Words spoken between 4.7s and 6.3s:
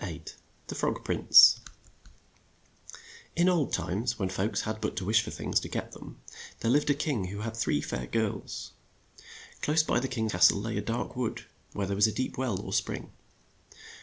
but to wish for things to get them,